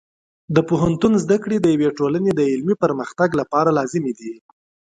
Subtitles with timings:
[0.55, 4.33] د پوهنتون زده کړې د یوې ټولنې د علمي پرمختګ لپاره لازمي دي.